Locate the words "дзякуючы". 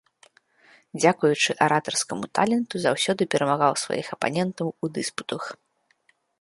1.01-1.51